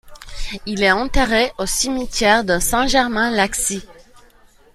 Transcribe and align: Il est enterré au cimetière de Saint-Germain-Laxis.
Il 0.65 0.81
est 0.81 0.91
enterré 0.91 1.51
au 1.59 1.67
cimetière 1.67 2.43
de 2.43 2.57
Saint-Germain-Laxis. 2.57 3.83